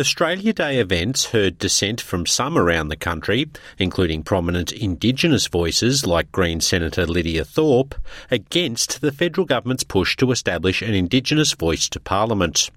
[0.00, 6.30] Australia Day events heard dissent from some around the country, including prominent Indigenous voices like
[6.30, 7.96] Green Senator Lydia Thorpe,
[8.30, 12.70] against the federal government's push to establish an Indigenous voice to Parliament.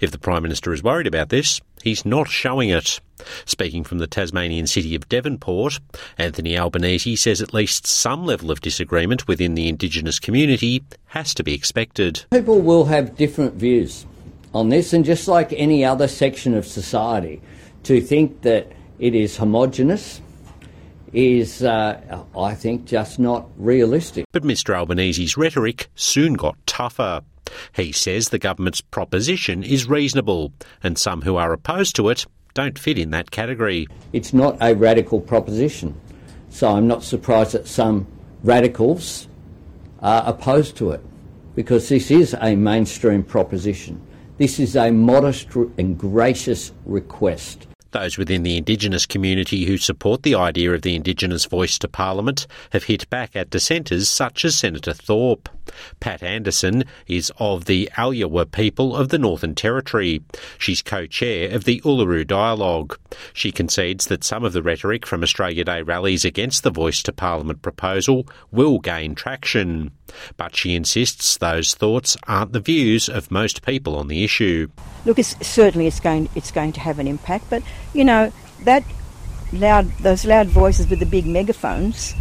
[0.00, 2.98] If the Prime Minister is worried about this, he's not showing it.
[3.44, 5.78] Speaking from the Tasmanian city of Devonport,
[6.18, 11.44] Anthony Albanese says at least some level of disagreement within the Indigenous community has to
[11.44, 12.24] be expected.
[12.32, 14.06] People will have different views
[14.54, 17.42] on this, and just like any other section of society,
[17.82, 20.20] to think that it is homogenous
[21.12, 24.24] is, uh, I think, just not realistic.
[24.32, 27.22] But Mr Albanese's rhetoric soon got tougher.
[27.74, 32.78] He says the government's proposition is reasonable, and some who are opposed to it don't
[32.78, 33.86] fit in that category.
[34.12, 36.00] It's not a radical proposition,
[36.50, 38.06] so I'm not surprised that some
[38.42, 39.28] radicals
[40.00, 41.00] are opposed to it,
[41.54, 44.00] because this is a mainstream proposition.
[44.36, 47.68] This is a modest and gracious request.
[47.92, 52.48] Those within the Indigenous community who support the idea of the Indigenous voice to Parliament
[52.70, 55.48] have hit back at dissenters such as Senator Thorpe.
[56.00, 60.22] Pat Anderson is of the Alyawarre people of the Northern Territory.
[60.58, 62.98] She's co-chair of the Uluru Dialogue.
[63.32, 67.12] She concedes that some of the rhetoric from Australia Day rallies against the voice to
[67.12, 69.90] Parliament proposal will gain traction.
[70.36, 74.68] But she insists those thoughts aren't the views of most people on the issue.
[75.04, 78.32] Look, it's, certainly it's going it's going to have an impact, but you know
[78.62, 78.84] that
[79.52, 82.14] loud those loud voices with the big megaphones,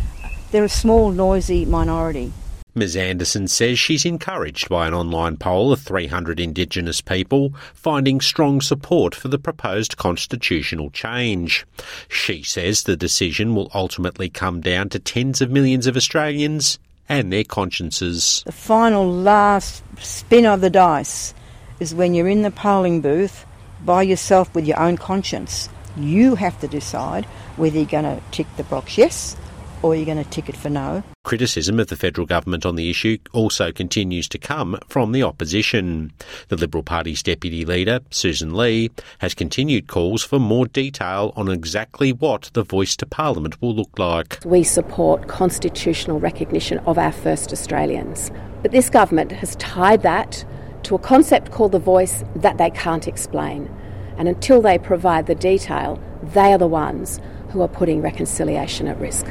[0.52, 2.33] they're a small, noisy minority.
[2.75, 8.61] Ms Anderson says she's encouraged by an online poll of 300 Indigenous people finding strong
[8.61, 11.67] support for the proposed constitutional change.
[12.09, 17.31] She says the decision will ultimately come down to tens of millions of Australians and
[17.31, 18.41] their consciences.
[18.47, 21.35] The final last spin of the dice
[21.80, 23.45] is when you're in the polling booth
[23.86, 25.69] by yourself with your own conscience.
[25.95, 27.25] You have to decide
[27.55, 29.36] whether you're going to tick the box yes
[29.83, 31.04] or you're going to tick it for no.
[31.23, 36.11] Criticism of the federal government on the issue also continues to come from the opposition.
[36.48, 38.89] The Liberal Party's deputy leader, Susan Lee,
[39.20, 43.99] has continued calls for more detail on exactly what the voice to Parliament will look
[43.99, 44.39] like.
[44.43, 48.32] We support constitutional recognition of our first Australians.
[48.61, 50.45] But this government has tied that
[50.83, 53.70] to a concept called the voice that they can't explain.
[54.17, 58.99] And until they provide the detail, they are the ones who are putting reconciliation at
[58.99, 59.26] risk.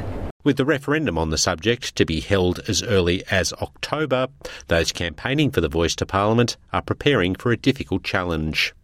[0.45, 4.27] With the referendum on the subject to be held as early as October,
[4.67, 8.75] those campaigning for the voice to Parliament are preparing for a difficult challenge.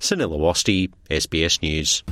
[0.00, 2.02] Sunil Awasthi, SBS News.